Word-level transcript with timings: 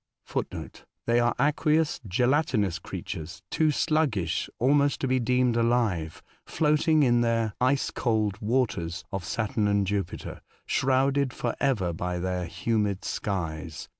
*'' 0.25 0.73
They 1.05 1.19
are 1.19 1.35
aqueous, 1.39 1.99
gelatinous 2.07 2.79
creatures, 2.79 3.43
too 3.51 3.69
sluggish 3.69 4.49
almost 4.57 4.99
to 5.01 5.07
be 5.07 5.19
deemed 5.19 5.55
alive, 5.55 6.23
floating 6.43 7.03
in 7.03 7.21
their(' 7.21 7.53
ice 7.71 7.91
cold') 7.91 8.39
waters 8.41 9.05
(of 9.11 9.23
Saturn 9.23 9.67
and 9.67 9.85
Jupiter), 9.85 10.41
shrouded 10.65 11.33
for 11.33 11.53
ever 11.59 11.93
by 11.93 12.17
their 12.17 12.47
humid 12.47 13.05
skies." 13.05 13.89